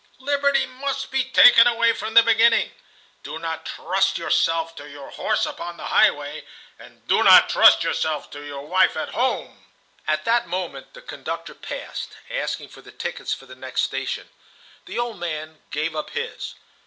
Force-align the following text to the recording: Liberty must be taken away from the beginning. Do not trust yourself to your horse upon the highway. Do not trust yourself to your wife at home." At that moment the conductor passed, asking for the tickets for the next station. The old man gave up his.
Liberty 0.17 0.65
must 0.65 1.11
be 1.11 1.23
taken 1.23 1.67
away 1.67 1.93
from 1.93 2.15
the 2.15 2.23
beginning. 2.23 2.71
Do 3.21 3.37
not 3.37 3.67
trust 3.67 4.17
yourself 4.17 4.73
to 4.77 4.89
your 4.89 5.11
horse 5.11 5.45
upon 5.45 5.77
the 5.77 5.85
highway. 5.93 6.43
Do 7.05 7.21
not 7.21 7.49
trust 7.49 7.83
yourself 7.83 8.31
to 8.31 8.43
your 8.43 8.65
wife 8.65 8.97
at 8.97 9.09
home." 9.09 9.63
At 10.07 10.25
that 10.25 10.47
moment 10.47 10.95
the 10.95 11.03
conductor 11.03 11.53
passed, 11.53 12.15
asking 12.31 12.69
for 12.69 12.81
the 12.81 12.91
tickets 12.91 13.35
for 13.35 13.45
the 13.45 13.53
next 13.53 13.83
station. 13.83 14.27
The 14.87 14.97
old 14.97 15.19
man 15.19 15.61
gave 15.69 15.95
up 15.95 16.09
his. 16.09 16.55